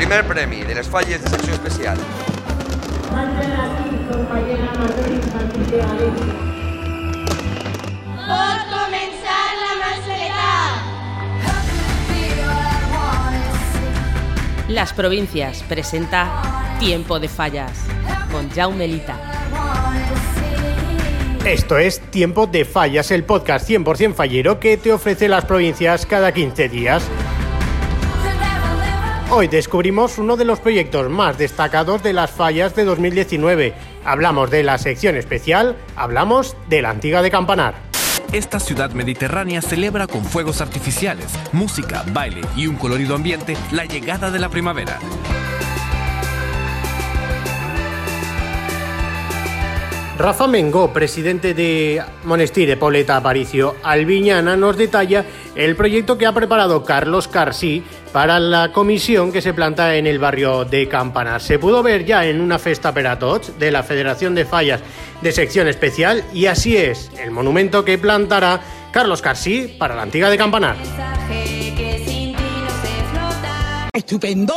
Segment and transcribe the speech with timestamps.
[0.00, 1.98] primer premi de les falles de secció especial.
[8.30, 10.46] Pot començar la mascleta.
[14.68, 16.24] Las Provincias presenta
[16.78, 17.84] Tiempo de Fallas
[18.32, 19.18] con Jaume Lita.
[21.44, 26.32] Esto es Tiempo de Fallas, el podcast 100% fallero que te ofrece las provincias cada
[26.32, 27.02] 15 días.
[29.32, 33.74] Hoy descubrimos uno de los proyectos más destacados de las fallas de 2019.
[34.04, 37.76] Hablamos de la sección especial, hablamos de la antigua de Campanar.
[38.32, 44.32] Esta ciudad mediterránea celebra con fuegos artificiales, música, baile y un colorido ambiente la llegada
[44.32, 44.98] de la primavera.
[50.20, 55.24] Rafa Mengó, presidente de Monestir Poleta Aparicio Albiñana, nos detalla
[55.54, 60.18] el proyecto que ha preparado Carlos Carsí para la comisión que se planta en el
[60.18, 61.40] barrio de Campanar.
[61.40, 64.82] Se pudo ver ya en una festa per a tots de la Federación de Fallas
[65.22, 68.60] de sección especial y así es el monumento que plantará
[68.92, 70.76] Carlos Carsí para la antigua de Campanar.
[73.94, 74.54] Estupendo.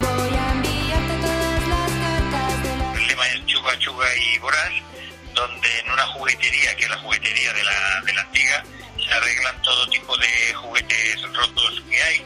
[6.34, 8.64] Juguetería, que es la juguetería de la, de la antigua,
[8.98, 12.26] se arreglan todo tipo de juguetes rotos que hay.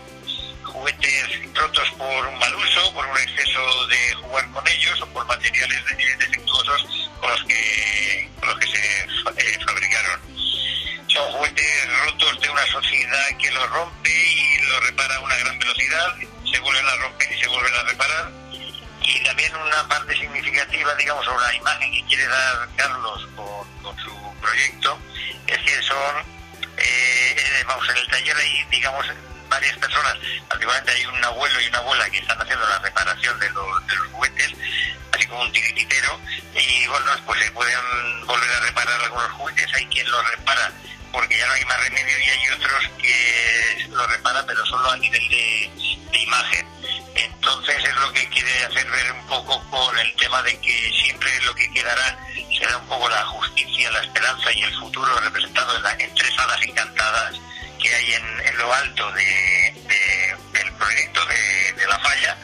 [0.63, 5.25] Juguetes rotos por un mal uso, por un exceso de jugar con ellos o por
[5.25, 9.01] materiales de- defectuosos con los que, con los que se
[9.37, 10.21] eh, fabricaron.
[11.07, 15.57] Son juguetes rotos de una sociedad que los rompe y los repara a una gran
[15.59, 16.15] velocidad,
[16.51, 18.31] se vuelven a romper y se vuelven a reparar
[19.07, 24.35] y también una parte significativa, digamos, o la imagen que quiere dar Carlos con, su
[24.41, 24.99] proyecto,
[25.47, 26.25] es que son,
[26.77, 29.05] eh, vamos, en el taller hay, digamos,
[29.47, 30.17] varias personas,
[30.49, 33.95] particularmente hay un abuelo y una abuela que están haciendo la reparación de los, de
[33.95, 34.51] los juguetes,
[35.13, 36.19] así como un tirititero,
[36.53, 40.71] y bueno, pues se pueden volver a reparar algunos juguetes, hay quien los repara
[41.13, 44.97] porque ya no hay más remedio y hay otros que lo reparan, pero solo a
[44.97, 46.76] nivel de imagen.
[47.47, 51.31] Entonces es lo que quiere hacer ver un poco con el tema de que siempre
[51.43, 52.17] lo que quedará
[52.59, 56.37] será un poco la justicia, la esperanza y el futuro representado en, la- en tres
[56.37, 57.35] hadas encantadas
[57.81, 62.37] que hay en, en lo alto de- de- del proyecto de, de la falla.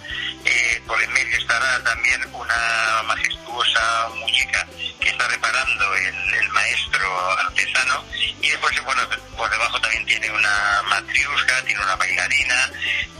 [0.46, 4.66] Eh, por en medio estará también una majestuosa muñeca
[5.02, 8.06] que está reparando el, el maestro artesano
[8.41, 9.02] y después bueno
[9.35, 12.70] por debajo también tiene una matriusca, tiene una bailarina,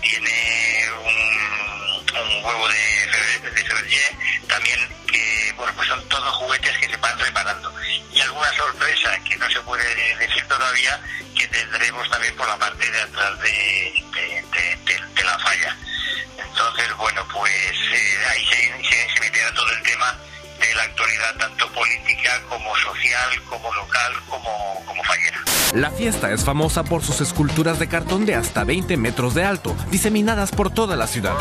[0.02, 0.63] tiene
[2.24, 3.64] un, huevo de, de
[4.48, 7.74] también que bueno pues son todos juguetes que se van reparando
[8.12, 11.00] y alguna sorpresa que no se puede decir todavía
[11.36, 13.50] que tendremos también por la parte de atrás de,
[14.14, 15.76] de- de- de- la falla.
[16.38, 17.52] Entonces, bueno, pues
[17.94, 20.18] eh, ahí se, se, se todo el tema
[20.60, 25.40] de la actualidad, tanto política como social, como local, como, como fallera.
[25.74, 29.76] La fiesta es famosa por sus esculturas de cartón de hasta 20 metros de alto,
[29.90, 31.36] diseminadas por toda la ciudad.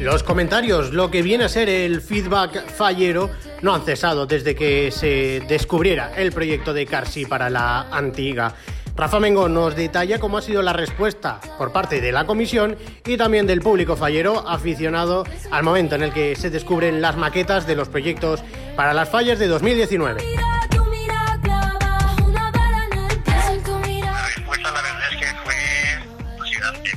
[0.00, 3.30] Los comentarios, lo que viene a ser el feedback fallero,
[3.62, 8.54] no han cesado desde que se descubriera el proyecto de Carsi para la antigua.
[8.94, 13.16] Rafa Mengo nos detalla cómo ha sido la respuesta por parte de la comisión y
[13.16, 17.74] también del público fallero aficionado al momento en el que se descubren las maquetas de
[17.74, 18.42] los proyectos
[18.76, 20.47] para las fallas de 2019.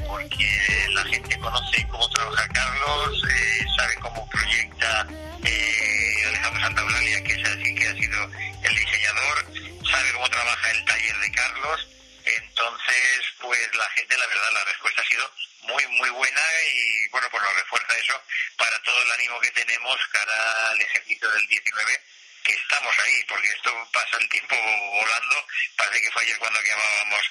[0.07, 5.07] Porque la gente conoce cómo trabaja Carlos, eh, sabe cómo proyecta
[5.43, 8.23] eh, Alejandro Santaolalia, que es así que ha sido
[8.63, 9.45] el diseñador,
[9.89, 11.87] sabe cómo trabaja el taller de Carlos,
[12.25, 15.31] entonces pues la gente la verdad la respuesta ha sido
[15.63, 16.41] muy muy buena
[16.73, 18.21] y bueno pues nos refuerza eso
[18.57, 22.01] para todo el ánimo que tenemos cara al ejercicio del 19
[22.43, 25.35] que estamos ahí, porque esto pasa el tiempo volando.
[25.77, 27.21] Parece que fue ayer cuando quemábamos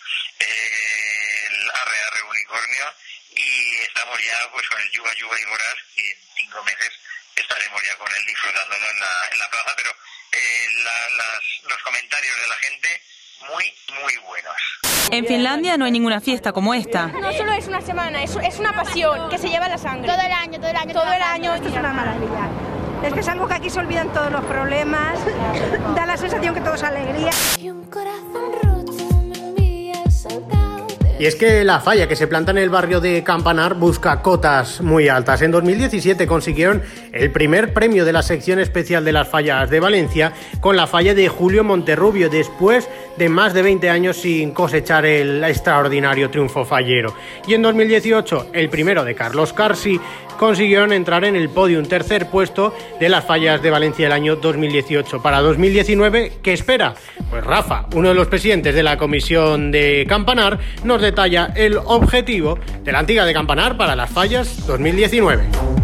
[0.41, 2.85] eh, el Arre Arre Unicornio
[3.37, 6.91] y estamos ya pues con el Yuga Yuga y Boras y en cinco meses
[7.37, 9.91] estaremos ya con él disfrutándolo en la, en la plaza, pero
[10.33, 13.03] eh, la- las- los comentarios de la gente
[13.49, 14.57] muy, muy buenos.
[15.13, 17.07] En Finlandia no hay ninguna fiesta como esta.
[17.09, 20.09] No solo es una semana, es, es una pasión que se lleva la sangre.
[20.13, 20.93] Todo el año, todo el año.
[20.93, 21.55] Todo el año.
[21.55, 22.50] Esto es una maravilla.
[23.05, 25.19] Es que es algo que aquí se olvidan todos los problemas.
[25.95, 27.31] Da la sensación que todo es alegría.
[31.21, 34.81] Y es que la falla que se planta en el barrio de Campanar busca cotas
[34.81, 35.43] muy altas.
[35.43, 36.83] En 2017 consiguieron
[37.13, 41.15] el primer premio de la sección especial de las fallas de Valencia con la falla
[41.15, 47.15] de Julio Monterrubio, después de más de 20 años sin cosechar el extraordinario triunfo fallero.
[47.47, 50.01] Y en 2018, el primero de Carlos Carsi,
[50.39, 55.21] consiguieron entrar en el podium tercer puesto de las fallas de Valencia el año 2018.
[55.21, 56.95] Para 2019, ¿qué espera?
[57.29, 62.59] Pues Rafa, uno de los presidentes de la comisión de Campanar, nos detalla el objetivo
[62.83, 65.80] de la antigua de Campanar para las fallas 2019.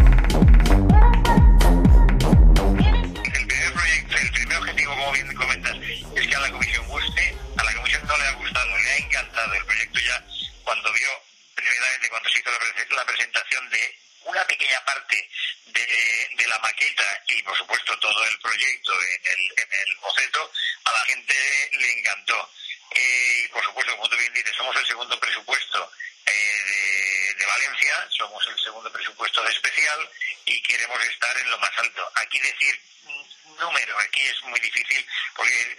[12.45, 15.29] La, prese- la presentación de una pequeña parte
[15.65, 20.51] de, de la maqueta y por supuesto todo el proyecto en el, en el boceto,
[20.85, 22.51] a la gente le encantó.
[22.91, 25.91] Eh, y por supuesto, como tú bien dices, somos el segundo presupuesto
[26.25, 30.09] eh, de, de Valencia, somos el segundo presupuesto de especial
[30.45, 32.11] y queremos estar en lo más alto.
[32.15, 32.81] Aquí decir
[33.59, 35.05] número, aquí es muy difícil
[35.35, 35.77] porque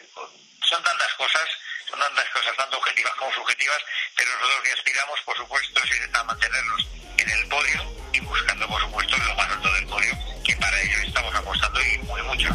[0.69, 1.49] son tantas cosas,
[1.88, 3.79] son tantas cosas, tanto objetivas como subjetivas,
[4.17, 6.87] pero nosotros que aspiramos, por supuesto, es a mantenernos
[7.17, 7.82] en el podio
[8.12, 10.12] y buscando, por supuesto, lo más alto del podio,
[10.44, 12.49] que para ello estamos apostando y muy mucho.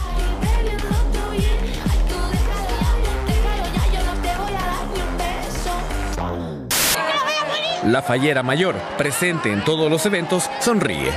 [7.86, 11.12] La fallera mayor, presente en todos los eventos, sonríe.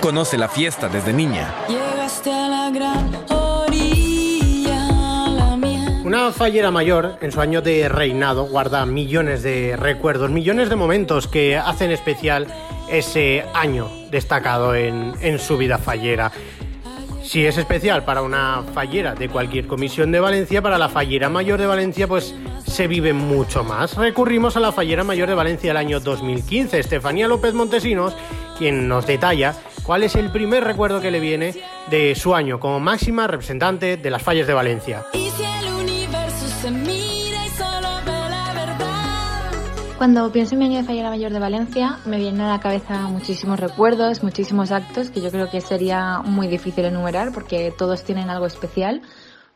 [0.00, 1.54] Conoce la fiesta desde niña.
[1.66, 3.37] Llegaste a la gran.
[6.08, 11.28] Una fallera mayor, en su año de reinado, guarda millones de recuerdos, millones de momentos
[11.28, 12.46] que hacen especial
[12.90, 16.32] ese año destacado en, su vida fallera.
[17.22, 21.60] Si es especial para una fallera de cualquier comisión de Valencia, para la fallera mayor
[21.60, 22.34] de Valencia, pues
[22.66, 23.94] se vive mucho más.
[23.94, 28.16] Recurrimos a la fallera mayor de Valencia del año 2015, Estefanía López Montesinos,
[28.56, 31.54] quien nos detalla cuál es el primer recuerdo que le viene
[31.90, 35.04] de su año como máxima representante de las fallas de Valencia.
[39.98, 43.08] Cuando pienso en mi año de Fallera Mayor de Valencia, me vienen a la cabeza
[43.08, 48.30] muchísimos recuerdos, muchísimos actos que yo creo que sería muy difícil enumerar porque todos tienen
[48.30, 49.02] algo especial.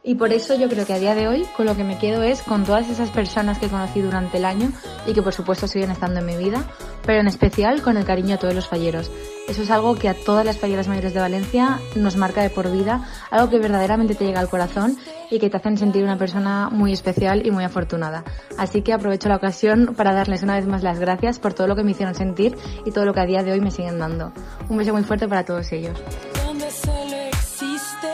[0.05, 2.25] Y por eso yo creo que a día de hoy con lo que me quedo
[2.25, 4.73] es con todas esas personas que conocí durante el año
[5.07, 6.65] y que por supuesto siguen estando en mi vida,
[7.07, 9.13] pero en especial con el cariño a todos los falleros.
[9.49, 12.71] Eso es algo que a todas las falleras mayores de Valencia nos marca de por
[12.73, 14.97] vida, algo que verdaderamente te llega al corazón
[15.31, 18.25] y que te hacen sentir una persona muy especial y muy afortunada.
[18.59, 21.77] Así que aprovecho la ocasión para darles una vez más las gracias por todo lo
[21.77, 24.33] que me hicieron sentir y todo lo que a día de hoy me siguen dando.
[24.69, 25.97] Un beso muy fuerte para todos ellos.
[26.45, 28.09] Donde solo existe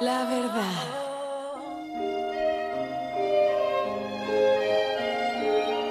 [0.00, 1.07] la verdad.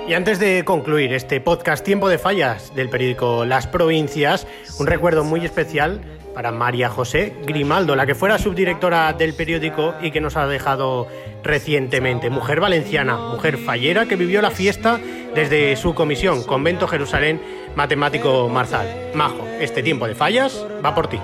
[0.08, 4.48] Y antes de concluir este podcast Tiempo de Fallas del periódico Las Provincias,
[4.80, 6.00] un recuerdo muy especial
[6.34, 11.10] para María José Grimaldo, la que fuera subdirectora del periódico y que nos ha dejado
[11.44, 12.30] recientemente.
[12.30, 14.98] Mujer valenciana, mujer fallera que vivió la fiesta
[15.36, 17.42] desde su comisión, Convento Jerusalén
[17.76, 19.12] Matemático Marzal.
[19.14, 21.20] Majo, este tiempo de fallas va por ti.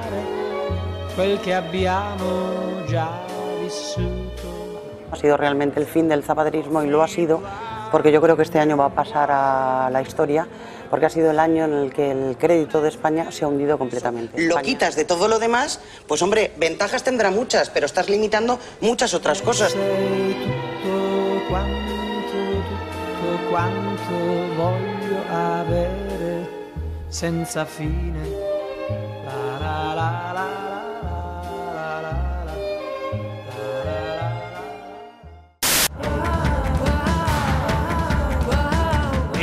[5.09, 7.41] Ha sido realmente el fin del zapaterismo y lo ha sido
[7.93, 10.47] porque yo creo que este año va a pasar a la historia
[10.89, 13.77] porque ha sido el año en el que el crédito de España se ha hundido
[13.77, 14.35] completamente.
[14.41, 18.57] lo España- quitas de todo lo demás, pues hombre, ventajas tendrá muchas, pero estás limitando
[18.81, 19.75] muchas otras cosas.
[27.09, 28.52] Senza fine.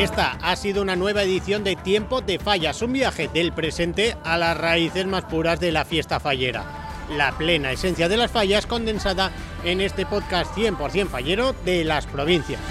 [0.01, 4.39] Esta ha sido una nueva edición de Tiempo de Fallas, un viaje del presente a
[4.39, 6.65] las raíces más puras de la fiesta fallera.
[7.19, 9.31] La plena esencia de las fallas condensada
[9.63, 12.63] en este podcast 100% fallero de las provincias.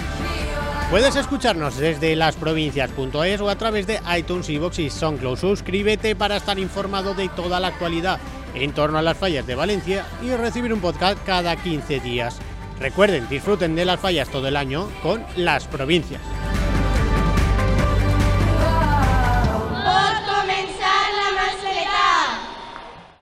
[0.90, 5.38] Puedes escucharnos desde lasprovincias.es o a través de iTunes, iVoox y SoundCloud.
[5.38, 8.18] Suscríbete para estar informado de toda la actualidad
[8.54, 12.40] en torno a las fallas de Valencia y recibir un podcast cada 15 días.
[12.80, 16.20] Recuerden, disfruten de las fallas todo el año con las provincias.